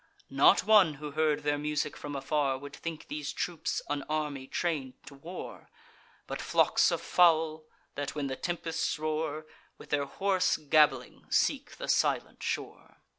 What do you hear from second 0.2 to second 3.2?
Not one who heard their music from afar, Would think